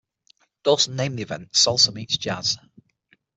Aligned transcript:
Dawson 0.63 0.95
named 0.95 1.19
the 1.19 1.21
event 1.21 1.51
"Salsa 1.51 1.93
Meets 1.93 2.17
Jazz". 2.17 2.57